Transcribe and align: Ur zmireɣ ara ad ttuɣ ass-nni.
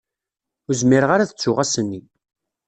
Ur 0.67 0.75
zmireɣ 0.81 1.09
ara 1.11 1.23
ad 1.25 1.31
ttuɣ 1.31 1.57
ass-nni. 1.63 2.01